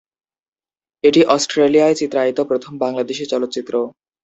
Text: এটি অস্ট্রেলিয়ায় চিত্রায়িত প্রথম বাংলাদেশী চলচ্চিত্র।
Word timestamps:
এটি 1.03 1.21
অস্ট্রেলিয়ায় 1.35 1.95
চিত্রায়িত 1.95 2.39
প্রথম 2.49 2.73
বাংলাদেশী 2.83 3.25
চলচ্চিত্র। 3.25 3.73